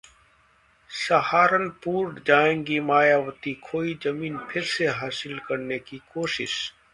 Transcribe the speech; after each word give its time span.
सहारनपुर 0.89 2.21
जाएंगी 2.27 2.79
मायावती, 2.79 3.53
खोई 3.63 3.93
जमीन 4.03 4.37
फिर 4.51 4.63
से 4.67 4.87
हासिल 4.95 5.39
करने 5.39 5.79
की 5.79 6.01
कोशिश 6.13 6.59